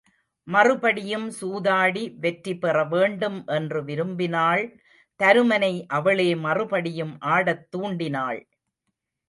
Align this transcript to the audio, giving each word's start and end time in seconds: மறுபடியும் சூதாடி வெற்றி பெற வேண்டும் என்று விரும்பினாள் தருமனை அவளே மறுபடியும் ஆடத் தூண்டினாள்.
மறுபடியும் 0.47 1.27
சூதாடி 1.31 2.03
வெற்றி 2.19 2.53
பெற 2.57 2.85
வேண்டும் 2.85 3.37
என்று 3.47 3.83
விரும்பினாள் 3.83 4.63
தருமனை 5.19 5.73
அவளே 5.89 6.29
மறுபடியும் 6.35 7.15
ஆடத் 7.29 7.67
தூண்டினாள். 7.75 8.41